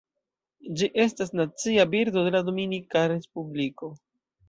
Ĝi 0.79 0.89
estas 1.03 1.33
Nacia 1.41 1.87
birdo 1.93 2.25
de 2.31 2.35
la 2.39 2.43
Dominika 2.51 3.07
Respubliko. 3.15 3.97